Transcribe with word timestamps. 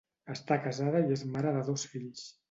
Està 0.35 0.55
casada 0.61 1.01
i 1.09 1.13
és 1.15 1.23
mare 1.35 1.51
de 1.57 1.61
dos 1.67 1.83
fills. 1.93 2.25